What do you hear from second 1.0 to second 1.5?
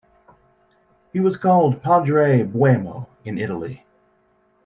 He was